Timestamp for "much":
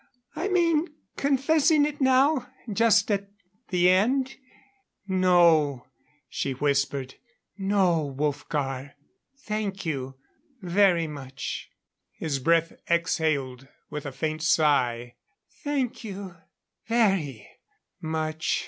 11.05-11.69, 18.01-18.59